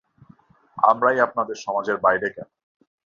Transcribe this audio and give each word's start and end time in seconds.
আমরাই 0.77 1.17
আপনাদের 1.19 1.55
সমাজের 1.55 1.97
বাইরে 1.97 2.27
কেনো? 2.29 2.51